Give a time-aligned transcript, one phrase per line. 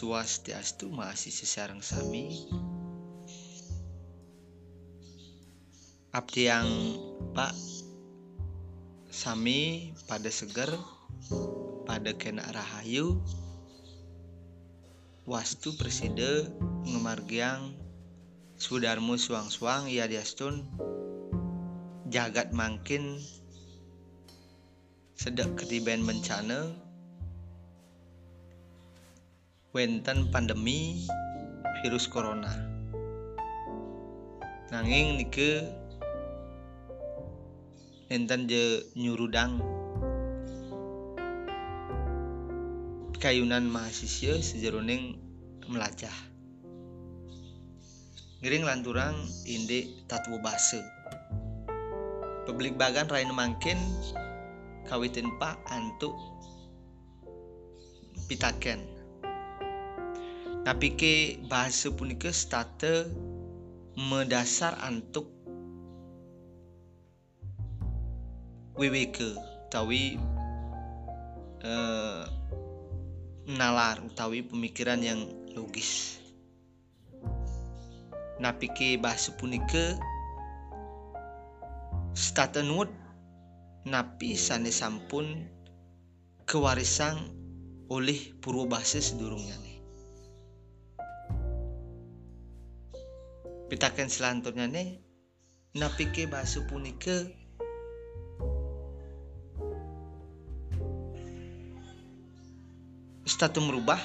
[0.00, 2.48] Swastiastu masih sesarang sami.
[6.08, 6.64] Abdi yang
[7.36, 7.52] Pak
[9.12, 10.72] Sami pada seger
[11.84, 13.20] pada kena rahayu.
[15.28, 16.48] Wastu preside
[16.88, 17.76] ngemargiang
[18.56, 20.64] Sudarmu suang-suang ia diastun
[22.08, 23.20] jagat mangkin
[25.12, 26.88] sedek ketiban bencana
[29.70, 31.06] wenten pandemi
[31.78, 32.50] virus corona.
[34.74, 35.62] Nanging nike
[38.10, 39.62] enten je nyurudang.
[43.22, 45.14] Kayunan mahasiswa sejeroning
[45.70, 46.18] melacah.
[48.42, 49.14] Ngiring lanturang
[49.46, 50.82] inde tatwo base
[52.50, 53.78] publik bagan rain mangkin
[54.90, 56.18] kawitin pak antuk
[58.26, 58.89] pitaken
[60.60, 63.08] tapi ke bahasa punika starte
[63.96, 65.28] mendasar antuk
[68.76, 69.36] WWK
[69.68, 70.20] utawi
[71.64, 72.24] uh,
[73.48, 76.20] nalar utawi pemikiran yang logis.
[78.40, 80.00] Napi ke bahasa punika
[82.64, 82.88] nuut
[83.84, 85.44] napi sane sampun
[86.44, 87.16] kewarisan
[87.88, 89.69] oleh purwo bahasa sedurungnya
[93.70, 94.98] pitaken selanturnya nih
[95.78, 97.30] napike bahasa punika.
[103.22, 104.02] Statu merubah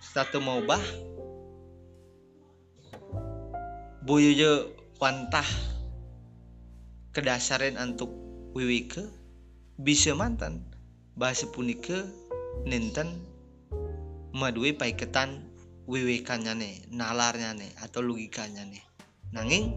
[0.00, 0.80] statu maubah
[4.08, 5.44] boyoyo wantah
[7.12, 8.08] kedasaran untuk
[8.56, 9.04] wiwike.
[9.74, 10.64] Bisa mantan
[11.12, 12.08] bahasa punika
[12.64, 13.20] nenten
[14.32, 15.44] madui paiketan
[15.84, 18.93] wiwikannya nih nalarnya nih atau logikanya nih
[19.34, 19.74] nanging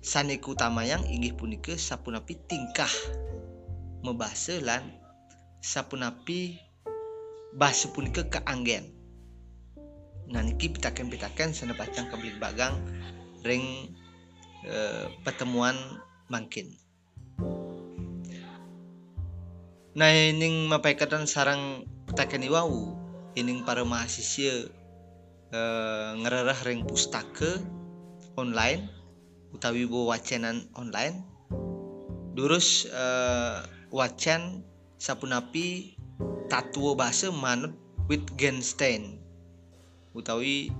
[0.00, 0.54] saneku
[0.86, 2.90] yang inggih punika sapunapi tingkah
[4.00, 4.80] membahasa lan
[5.60, 6.56] sapunapi
[7.52, 8.96] bahasa punika keanggen.
[10.30, 12.78] Nah niki pitaken-pitaken sana pacang kebelit bagang
[13.42, 13.92] ring
[14.62, 14.78] e,
[15.26, 15.74] pertemuan
[16.30, 16.70] mangkin.
[19.98, 22.94] Nah ini mapaikatan sarang pitaken iwau
[23.34, 24.70] ini para mahasiswa
[25.50, 25.60] e,
[26.22, 27.58] ngererah ring pustaka
[28.36, 28.86] online
[29.54, 31.22] utawi bu wacenan online.
[32.38, 34.62] Durus uh, wacan
[35.02, 35.98] sapunapi
[36.50, 37.74] tatuo bahasa manut
[38.10, 39.18] Wittgenstein
[40.14, 40.70] utawi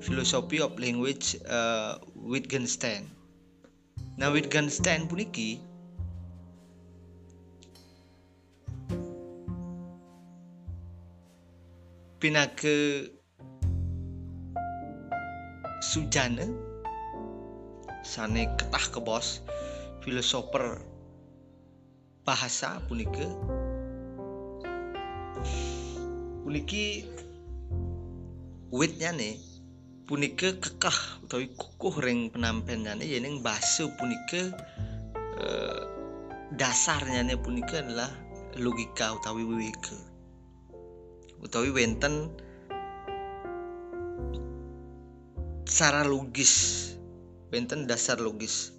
[0.00, 3.08] philosophy of language uh, Wittgenstein
[4.20, 5.62] nah Wittgenstein puniki
[12.20, 13.08] pinake
[15.80, 16.44] sujana
[18.02, 19.42] sane ketah ke bos
[20.02, 20.78] filosofer
[22.22, 23.24] bahasa punika
[26.44, 27.04] puniki
[28.72, 29.36] witnya nih
[30.08, 34.56] punika kekah utawi kukuh ring penampilannya nih yang bahasa punika
[35.40, 35.82] eh,
[36.56, 38.08] dasarnya nih punika adalah
[38.56, 39.96] logika utawi wiwika
[41.44, 42.32] utawi wenten
[45.68, 46.87] secara logis
[47.48, 48.76] benten dasar logis.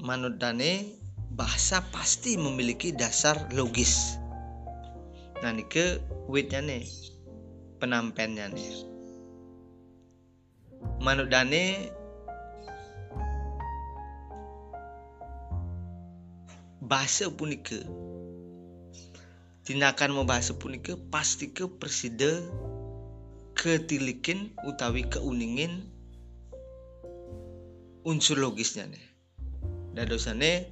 [0.00, 0.96] Manut Dane,
[1.36, 4.16] bahasa pasti memiliki dasar logis.
[5.44, 6.88] Nah, ini ke witnya nih,
[7.80, 8.84] penampennya nih.
[11.04, 11.92] Manut Dane,
[16.80, 17.76] bahasa punika
[19.62, 22.42] tindakan mau bahasa punika pasti ke preside
[23.54, 25.86] ketilikin utawi keuningin
[28.06, 29.06] unsur logisnya nih
[29.96, 30.70] dan dosane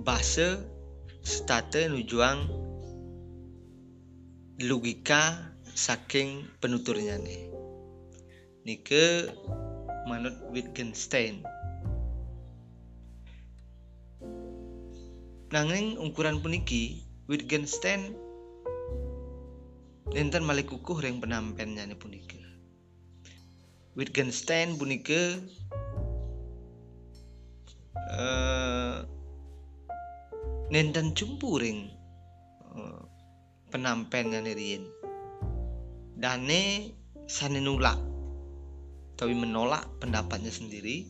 [0.00, 0.62] bahasa
[1.22, 2.48] starte nujuang
[4.60, 7.50] logika saking penuturnya nih
[8.64, 9.30] nike
[10.10, 11.46] manut Wittgenstein.
[15.50, 18.14] Nanging ukuran puniki Wittgenstein
[20.14, 22.38] enten malih kukuh ring penampennya nih puniki.
[23.94, 25.38] Wittgenstein puniki
[28.10, 29.06] uh,
[30.70, 31.90] nenten cumpuring
[32.74, 33.02] uh,
[33.70, 34.82] penampen nganirian
[36.18, 36.94] dane
[37.30, 37.96] sane nulak
[39.20, 41.04] tapi menolak pendapatnya sendiri.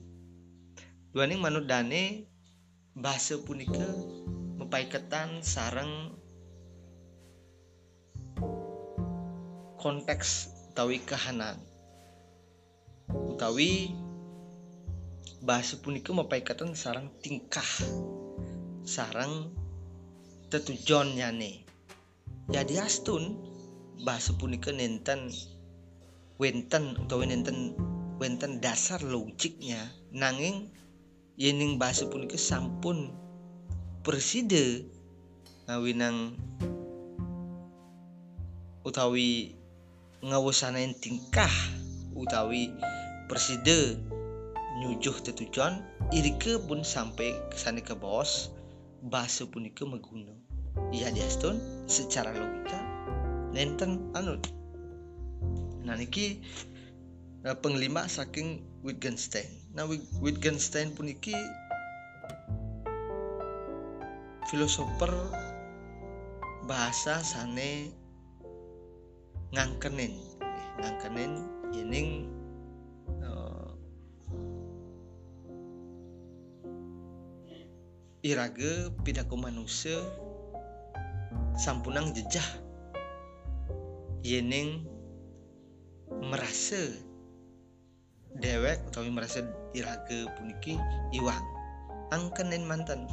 [1.15, 2.27] Duaning manut dane
[2.99, 3.87] bahasa punika
[4.59, 6.19] mepaiketan sarang
[9.79, 11.57] konteks utawi kahanan
[13.09, 13.95] utawi
[15.41, 17.65] bahasa punika mapaikatan sarang tingkah
[18.85, 19.53] sarang
[20.53, 21.65] tetujon nyane.
[22.51, 23.39] Jadi astun
[24.05, 25.33] bahasa punika nenten
[26.37, 27.73] wenten utawi nenten
[28.21, 29.89] wenten dasar logiknya.
[30.13, 30.69] Nanging
[31.41, 33.15] yening bahasa punika sampun
[34.05, 34.85] preside
[35.65, 36.37] ngawinang
[38.85, 39.55] utawi
[40.21, 41.53] ngawusanain tingkah
[42.13, 42.75] utawi
[43.31, 43.97] preside
[44.79, 45.83] nyujuh tetujuan
[46.15, 48.55] irike pun sampai ke sana ke bos
[49.03, 50.31] bahasa punika meguna
[50.95, 51.59] iya diaston
[51.91, 52.79] secara logika
[53.51, 54.39] nenten anu.
[55.83, 56.39] Nah niki
[57.43, 59.49] nah, penglima saking Wittgenstein.
[59.75, 59.91] Nah
[60.23, 61.35] Wittgenstein puniki
[64.49, 65.11] filosofer
[66.71, 67.91] bahasa sane
[69.51, 70.15] ngangkenen.
[70.81, 71.33] Ngangkenen
[71.75, 72.31] yening
[78.21, 79.97] irage pidaku manusia
[81.57, 82.45] sampunang jejah.
[84.21, 84.85] Yening
[86.21, 86.93] merasa
[88.37, 89.41] dewek atau merasa
[89.73, 90.77] irage puniki
[91.17, 91.45] iwang.
[92.13, 93.09] Angkenen mantan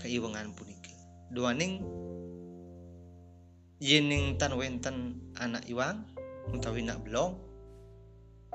[0.00, 0.96] keiwangan puniki.
[1.34, 1.84] Duaning
[3.76, 6.00] yening tan wenten anak iwang
[6.48, 7.36] utawi nak belum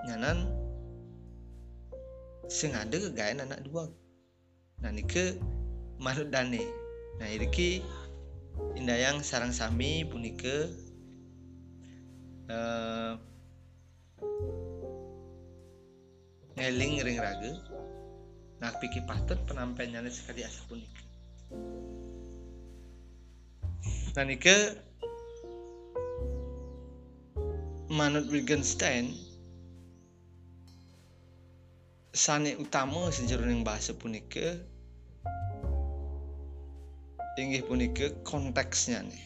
[0.10, 0.50] nyanan
[2.50, 2.98] sing ada
[3.38, 3.86] anak dua
[4.82, 5.38] nah nike
[6.02, 6.66] manut dane
[7.22, 7.86] nah iki
[8.74, 10.74] indayang sarang sami punike
[12.50, 13.14] uh,
[16.58, 17.54] ngeling ring raga
[18.58, 21.02] nah pikir patut penampilannya sekali asa punike.
[24.14, 24.58] Nah nike
[27.90, 29.18] manut Wittgenstein
[32.14, 34.62] sane utama sejroning bahasa punika
[37.42, 39.24] inggih punika konteksnya nih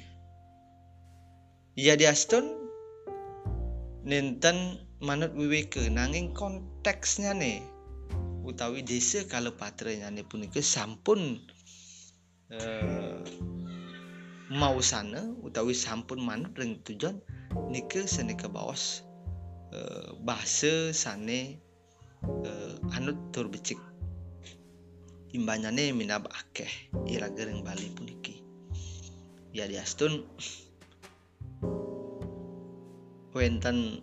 [1.75, 2.55] ya diaston
[4.07, 7.59] nenten manut wiweke nanging konteksnya nih
[8.47, 11.43] utawi desa kalau patrenya nih punika sampun
[12.53, 13.19] uh,
[14.53, 17.19] mau sana utawi sampun manut ring tujuan
[17.67, 21.59] nika sane ke uh, bahasa sane
[22.23, 23.81] uh, anut tur becik
[25.35, 26.71] imbanyane minab akeh
[27.11, 28.39] ira gereng bali puniki.
[29.51, 30.23] Ya diastun
[33.35, 33.99] wenten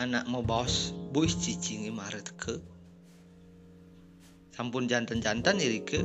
[0.00, 2.56] anak mau bawas buis cicingi maret ke.
[4.56, 6.00] Sampun jantan-jantan iri ke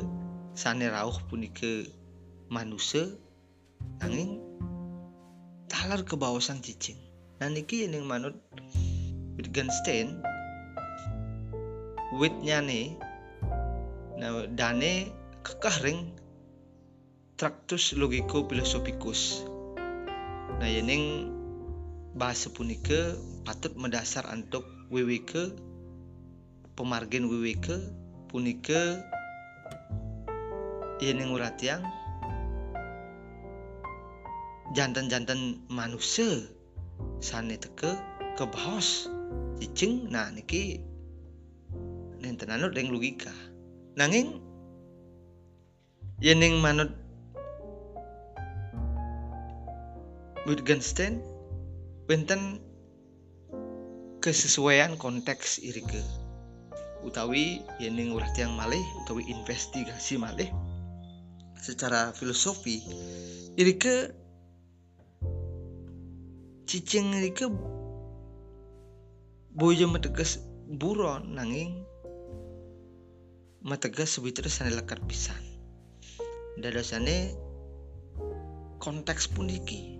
[0.53, 1.87] sane rauh punike
[2.51, 3.07] manusia
[4.03, 4.43] nanging
[5.71, 6.99] talar ke bawah sang cicing.
[7.39, 8.35] Nah niki yang manut
[9.39, 10.21] Wittgenstein
[12.13, 12.93] witnya nih
[14.23, 15.11] nah dane
[15.43, 16.15] kekah ring
[17.35, 19.43] traktus logiko filosofikus
[20.63, 21.27] nah yening
[22.15, 24.63] bahasa punika patut mendasar untuk
[24.95, 25.51] WWK
[26.79, 27.67] pemargin WWK
[28.31, 29.03] punika
[31.03, 31.83] yening uratiang
[34.71, 36.47] jantan-jantan manusia
[37.19, 37.91] sane teke
[38.39, 39.11] ke bos
[39.59, 40.79] cicing nah niki
[42.23, 43.51] nenten ring logika
[43.93, 44.41] nanging
[46.17, 46.89] yening manut
[50.49, 51.21] Wittgenstein
[52.09, 52.59] benten
[54.19, 56.01] kesesuaian konteks irike
[57.05, 60.49] utawi yening urat yang malih utawi investigasi malih
[61.59, 62.81] secara filosofi
[63.59, 64.11] irike
[66.65, 67.45] cicing ke
[69.53, 71.85] boyo mategas buron nanging
[73.63, 75.39] mategas sebetulnya sana lekat pisan.
[76.59, 77.31] Dadasane
[78.83, 79.95] konteks puniki.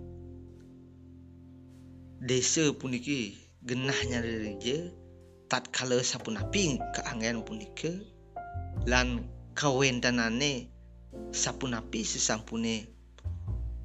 [2.20, 4.92] Desa puniki genahnya dari je
[5.48, 8.04] tat kala sapunapi keangen punike
[8.84, 9.24] lan
[9.56, 10.68] kawentanane
[11.32, 12.84] sapunapi sesampune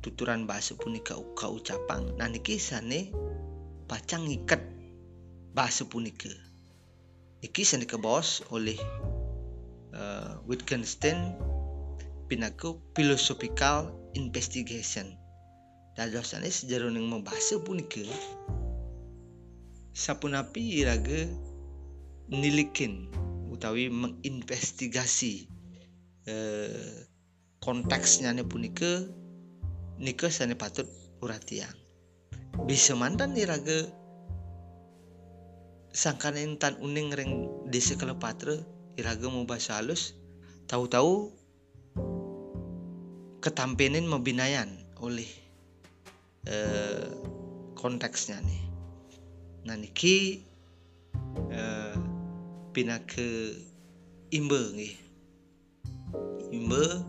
[0.03, 3.11] tuturan bahasa punika uka ucapan nah niki sane
[3.87, 4.63] pacang ngikat
[5.51, 6.31] bahasa punika
[7.43, 8.79] niki sane ke bos oleh
[9.93, 11.35] uh, Wittgenstein
[12.29, 15.17] pinaku philosophical investigation.
[15.97, 18.05] Dadosane sejarah yang membahasa punika
[19.91, 21.27] sapunapi iraga
[22.31, 23.11] nilikin
[23.51, 25.51] utawi menginvestigasi
[26.29, 27.03] uh,
[27.59, 29.03] konteksnya punika
[29.99, 30.87] nika sane patut
[31.19, 31.73] uratian.
[32.63, 33.91] Bisa mantan iraga
[35.91, 37.33] sangkanin tan uning ring
[37.67, 38.55] desa kalepatra
[38.99, 40.13] iraga mau bahasa halus
[40.67, 41.31] tahu-tahu
[43.39, 44.67] ketampenin mebinayan
[44.99, 45.27] oleh
[46.43, 47.07] eh,
[47.79, 48.61] konteksnya nih.
[49.63, 50.43] Nah niki
[51.49, 51.97] eh,
[52.75, 53.55] pindah ke
[54.29, 54.93] imbe nih
[56.53, 57.01] imbe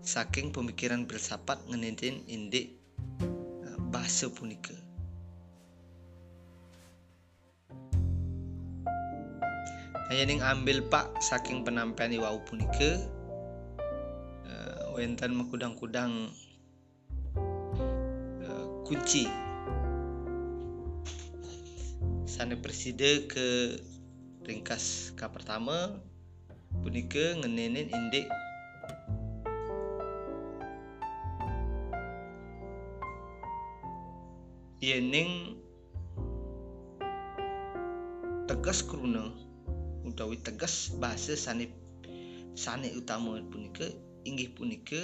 [0.00, 2.72] saking pemikiran filsafat ngenintin indik
[3.66, 4.74] eh, bahasa punika
[10.12, 13.00] Hanya ning ambil pak saking penampilan wau punika
[14.44, 16.28] uh, wenten mekudang-kudang
[18.44, 19.24] uh, kunci.
[22.28, 23.80] Sana preside ke
[24.44, 25.96] ringkas ka pertama
[26.84, 28.28] punika ngenenin indik.
[34.84, 35.56] Yening
[38.44, 39.41] tegas kruna
[40.12, 41.72] utawi tegas bahasa sane
[42.52, 43.88] sane utama punika
[44.28, 45.00] inggih punika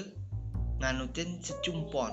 [0.79, 2.13] nganutin secumpon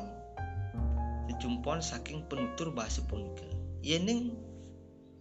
[1.36, 3.44] secumpon saking penutur bahasa punika.
[3.84, 4.32] Yening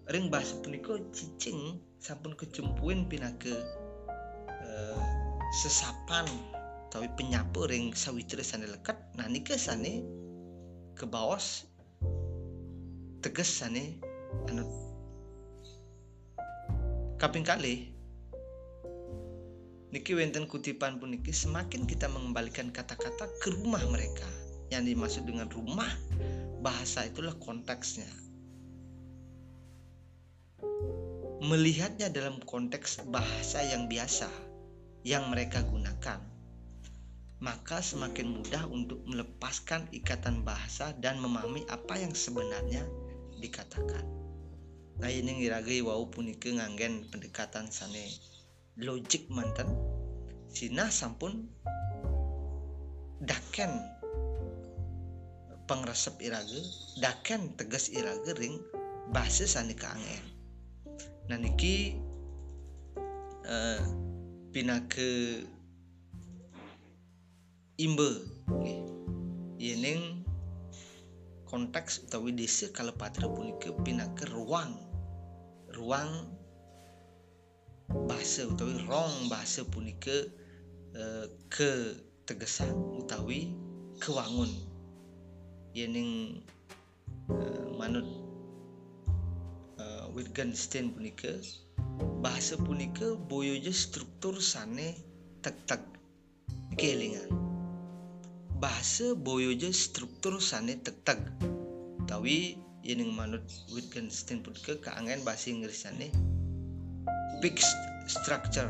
[0.07, 3.51] ring bahasa punika cicing sampun kecempuin pinake
[4.49, 5.01] uh,
[5.67, 6.23] sesapan
[6.95, 8.95] tapi penyapu ring sawitra sane lekat.
[9.19, 10.07] Nah nika sane
[10.95, 11.67] ke bawas
[13.19, 13.99] tegas sane
[17.25, 17.89] kaping kali
[19.97, 24.29] niki wenten kutipan puniki semakin kita mengembalikan kata-kata ke rumah mereka
[24.69, 25.89] yang dimaksud dengan rumah
[26.61, 28.05] bahasa itulah konteksnya
[31.41, 34.29] melihatnya dalam konteks bahasa yang biasa
[35.05, 36.21] yang mereka gunakan,
[37.45, 42.89] maka semakin mudah untuk melepaskan ikatan bahasa dan memahami apa yang sebenarnya
[43.37, 44.24] dikatakan.
[45.03, 48.07] Nah ini ngiragai wau punike nganggen pendekatan sane.
[48.75, 49.71] Logik mantan
[50.55, 51.51] Sina sampun
[53.23, 53.71] daken
[55.65, 56.61] pengresep irage
[57.01, 58.61] daken tegas irage ring
[59.11, 60.23] bahasa sane kaangen
[61.25, 61.97] nah niki
[63.49, 63.81] uh,
[64.53, 65.41] pina ke
[67.81, 68.29] imbe
[69.57, 70.24] yening
[71.55, 73.71] konteks utawi desa kalau patra punika
[74.19, 74.75] ke ruang
[75.71, 76.27] ruang
[78.11, 80.27] bahasa utawi rong bahasa punika
[80.99, 81.95] uh, ke
[82.27, 83.55] tegesan utawi
[84.03, 84.51] kewangun.
[85.79, 86.43] Yening
[87.31, 88.07] uh, manut
[90.15, 91.43] Wittgenstein punika
[92.23, 94.95] bahasa punika boyoja struktur sane
[95.43, 95.83] tek-tek
[96.79, 97.44] kelingan
[98.59, 101.19] bahasa boyoja struktur sane tek-tek
[102.85, 103.41] yening manut
[103.73, 106.13] Wittgenstein punika kaangen bahasa Inggris sane
[107.41, 108.69] fixed structure.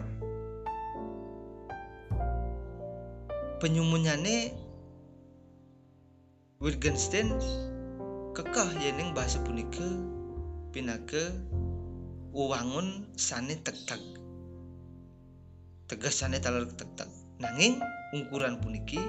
[3.58, 4.54] Penyumunyane
[6.62, 7.34] Wittgenstein
[8.38, 9.82] kekah yening bahasa punika
[10.70, 11.34] pinake
[12.30, 14.00] uwangun sane tek-tek
[15.90, 17.10] tegas sane talar tek-tek
[17.42, 17.82] nanging
[18.14, 19.02] ukuran puniki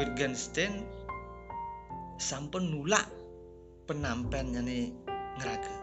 [0.00, 0.80] Wittgenstein
[2.16, 3.04] sampun nulak
[3.84, 4.96] penampen nyane
[5.36, 5.76] ngeraga.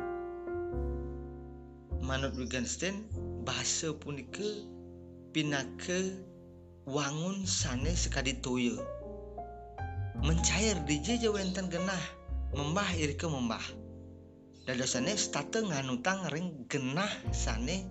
[2.01, 3.05] Manut Wittgenstein
[3.45, 4.65] bahasa punike
[5.37, 6.17] pinake
[6.89, 8.81] wangun sane sekadi toyo
[10.25, 12.01] mencair di jeje wenten genah
[12.57, 13.61] membah irike membah.
[14.65, 17.85] Dadasane state nganutang ring genah sane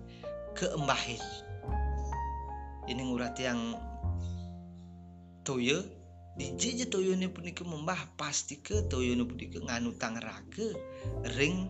[0.59, 1.23] keembahin.
[2.91, 3.79] Ini ngurat yang
[5.47, 5.87] toyo
[6.37, 6.53] di
[6.85, 10.69] toyo ini punike membah pasti ke toyo ini punike nganutang raga
[11.37, 11.69] ring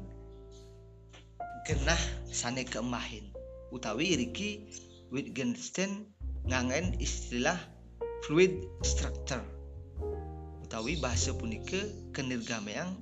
[1.64, 3.32] genah sane keembahin
[3.72, 4.68] utawi Riki
[5.12, 6.08] Wittgenstein
[6.48, 7.60] ngangen istilah
[8.24, 9.44] fluid structure.
[10.64, 11.80] Utawi bahasa punika
[12.12, 13.00] kenirgameang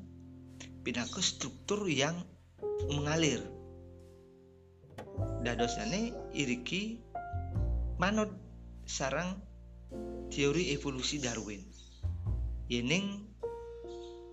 [0.86, 2.26] pinaka struktur yang
[2.90, 3.42] mengalir.
[5.46, 7.02] Dadosane iriki
[8.02, 8.34] manut
[8.86, 9.45] sarang
[10.32, 11.64] teori evolusi Darwin.
[12.68, 13.24] Yening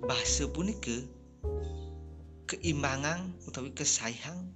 [0.03, 0.95] bahasa punika
[2.51, 4.51] keimbangan utawi kesayang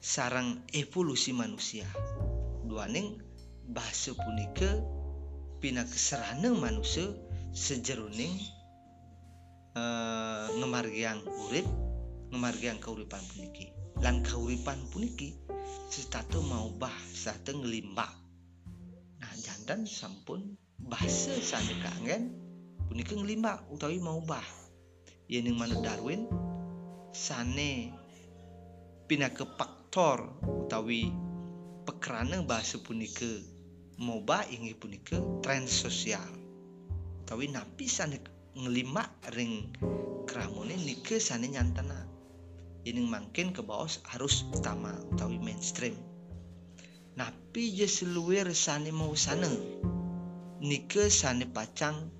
[0.00, 1.84] sarang evolusi manusia.
[2.64, 3.20] Duaning
[3.68, 4.68] bahasa punika
[5.60, 7.04] pina keserane manusia
[7.52, 8.32] sejeruning
[9.74, 11.66] uh, ngemargiang urip
[12.32, 13.74] ngemargiang kauripan puniki.
[13.98, 15.34] Lan kauripan puniki
[15.90, 18.27] setato mau bah satu ngelimbak
[19.38, 22.34] jantan sampun bahasa sane kangen
[22.90, 24.44] punika ngelima utawi mau bah.
[25.28, 26.24] Yening manut Darwin
[27.12, 27.92] sane
[29.06, 31.12] pinake faktor utawi
[31.86, 33.28] pekerana bahasa punika
[34.00, 36.28] mau bah inggih punika tren sosial.
[37.22, 38.18] Utawi napi sane
[38.58, 39.70] ngelima ring
[40.26, 42.08] kramone nike sane nyantana
[42.88, 46.07] ini makin ke bawah harus utama utawi mainstream
[47.18, 49.50] napi je seluwer sane mau sana.
[50.62, 52.14] Nike sane pacang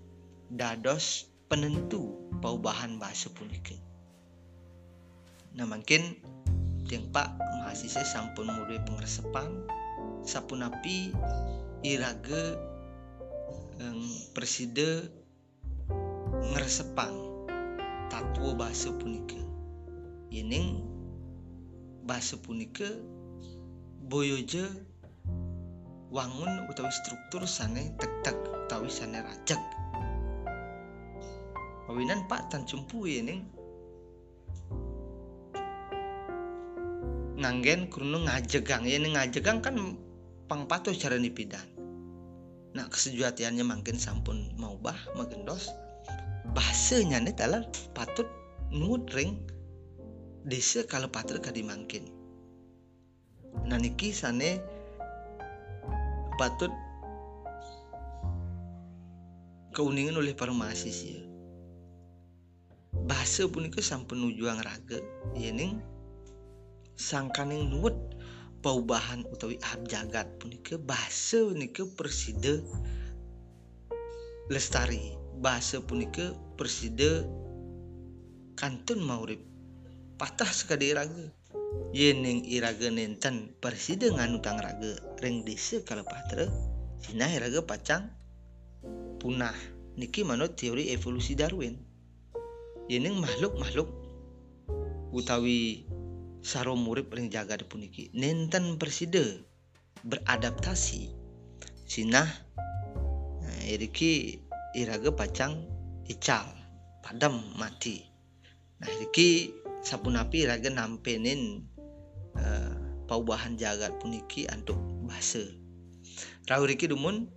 [0.51, 3.79] dados penentu perubahan bahasa punika.
[5.55, 6.19] Nah mungkin
[6.91, 9.71] tiang pak mahasiswa sampun mulai pengeresepan
[10.27, 11.15] sapun api
[11.87, 12.59] iraga
[14.35, 15.07] preside
[16.51, 17.15] ngeresepang
[18.11, 19.39] tatwa bahasa punika.
[20.35, 20.83] Yening
[22.03, 22.91] bahasa punika
[24.09, 24.88] boyoje
[26.09, 28.37] wangun utawi struktur sane tek-tek
[28.67, 29.61] utawi sane rajak.
[31.89, 33.45] Pawinan Pak Tan Cumpu yening
[37.41, 38.85] nganggen kurno ngajegang.
[38.85, 39.77] Yening ngajegang kan
[40.49, 41.79] pangpato cara nipidan
[42.73, 45.73] nah kesejatiannya makin sampun mau bah magendos
[46.57, 48.29] bahasanya nih talar patut
[48.73, 49.41] nut ring
[50.45, 52.09] desa kalau patut kadi mangkin
[53.69, 54.61] nah niki sane
[56.39, 56.71] patut
[59.75, 61.27] keuningan oleh para mahasiswa.
[63.11, 65.03] Bahasa punika sampun nujuang raga
[65.35, 65.83] yening
[66.99, 67.95] sangkaning nuwut
[68.63, 72.63] perubahan utawi abjagat punika bahasa punika persida
[74.51, 75.19] lestari.
[75.39, 77.23] Bahasa punika persida
[78.59, 79.43] kantun maurip.
[80.19, 81.31] Patah sekali raga
[81.95, 86.47] yening iraga nenten persida nganutang raga ring desa kalau patra
[87.03, 88.11] sinah iraga pacang
[89.19, 89.55] punah.
[89.99, 91.75] Niki manut teori evolusi Darwin.
[92.87, 93.91] Yening makhluk-makhluk
[95.11, 95.91] utawi
[96.39, 99.43] saro murid ring jaga puniki nenten persida
[100.07, 101.11] beradaptasi.
[101.89, 102.29] Sinah
[103.43, 104.39] nah, iriki
[104.79, 105.67] iraga pacang
[106.07, 106.47] ical
[107.03, 108.07] padam mati.
[108.79, 109.51] Nah iki
[109.85, 111.65] sapunapi iraga nampenin
[112.37, 112.75] uh,
[113.07, 115.43] paubahan jagat puniki untuk bahasa.
[116.49, 117.29] Rahu riki dumun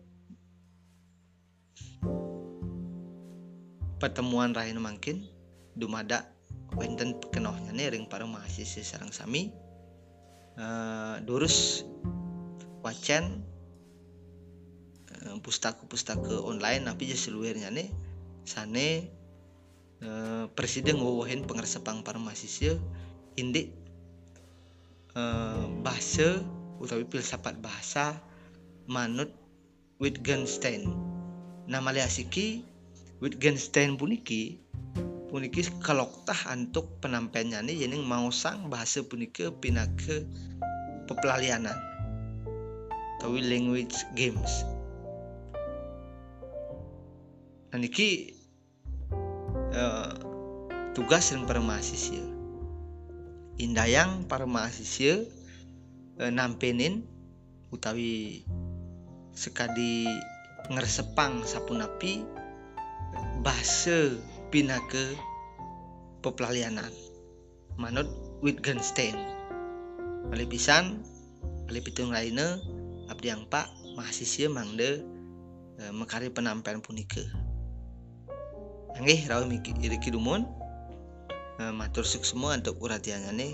[4.02, 5.30] pertemuan rahin mungkin
[5.78, 6.26] dumada
[6.74, 9.54] wenten kenohnya nih ring para mahasiswa sarang sami
[10.58, 11.86] uh, durus
[12.82, 13.46] wacan
[15.22, 17.94] Eh, pustaka-pustaka online tapi je seluirnya nih
[18.42, 19.14] sane
[20.06, 22.78] uh, presiden ngawahin pengersepang para mahasiswa
[23.38, 23.72] indik
[25.16, 26.42] uh, bahasa
[26.82, 28.18] utawi filsafat bahasa
[28.90, 29.30] manut
[30.02, 30.90] Wittgenstein.
[31.70, 32.66] Nama liasiki
[33.22, 34.58] Wittgenstein puniki
[35.30, 40.26] puniki kaloktah untuk penampilannya nih yang mau sang bahasa puniki pinake
[41.06, 41.78] pepelalianan
[43.22, 44.66] atau language games.
[47.72, 48.41] Nah niki
[49.76, 50.12] uh,
[50.96, 52.24] tugas yang para mahasiswa.
[53.60, 55.28] Indayang para mahasiswa
[56.20, 57.08] uh, nampenin
[57.72, 58.44] utawi
[59.32, 60.08] sekadi
[60.72, 62.24] ngersepang sapunapi
[63.42, 64.16] bahasa
[64.52, 65.18] pinake
[66.22, 66.92] pepelalianan
[67.80, 68.08] manut
[68.46, 69.16] Wittgenstein
[70.30, 71.02] Malih pisan
[72.12, 72.62] lainnya
[73.10, 75.02] abdi yang pak mahasiswa mangde
[75.80, 77.24] e, mekari penampilan punika
[79.00, 80.44] Nggih rawi miki iriki dumun
[81.62, 83.54] uh, matur suk semua untuk uratiannya nih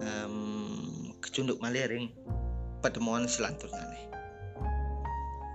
[0.00, 2.10] um, kecunduk malering
[2.80, 4.04] pertemuan selanjutnya nih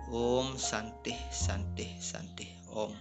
[0.08, 2.96] Om santih santih santih Om